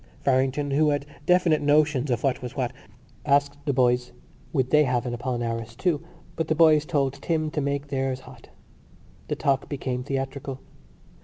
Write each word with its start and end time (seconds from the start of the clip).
Farrington, 0.21 0.71
who 0.71 0.89
had 0.89 1.05
definite 1.27 1.61
notions 1.61 2.09
of 2.09 2.23
what 2.23 2.41
was 2.41 2.55
what, 2.57 2.73
asked 3.23 3.59
the 3.67 3.71
boys 3.71 4.13
would 4.51 4.71
they 4.71 4.83
have 4.85 5.05
an 5.05 5.13
Apollinaris 5.13 5.75
too; 5.75 6.01
but 6.35 6.47
the 6.47 6.55
boys 6.55 6.85
told 6.87 7.13
Tim 7.21 7.51
to 7.51 7.61
make 7.61 7.89
theirs 7.89 8.21
hot. 8.21 8.49
The 9.27 9.35
talk 9.35 9.69
became 9.69 10.03
theatrical. 10.03 10.59